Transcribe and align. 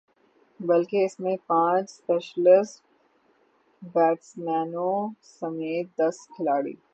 بلکہ 0.59 1.03
اس 1.05 1.19
میں 1.19 1.35
پانچ 1.47 1.83
اسپیشلسٹ 1.83 2.81
بیٹسمینوں 3.81 4.95
سمیت 5.31 5.97
دس 5.99 6.27
کھلاڑی 6.27 6.73